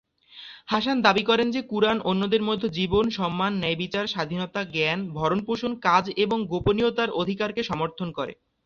[0.67, 6.37] হাসান দাবি করেন যে কুরআন অন্যদের মধ্যে জীবন, সম্মান, ন্যায়বিচার, স্বাধীনতা, জ্ঞান, ভরণ-পোষণ, কাজ এবং
[6.47, 8.33] গোপনীয়তার অধিকারকে সমর্থন করে।